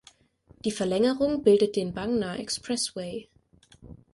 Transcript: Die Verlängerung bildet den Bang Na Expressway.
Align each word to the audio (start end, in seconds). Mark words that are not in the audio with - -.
Die 0.65 0.71
Verlängerung 0.71 1.43
bildet 1.43 1.75
den 1.75 1.93
Bang 1.93 2.17
Na 2.17 2.35
Expressway. 2.35 3.29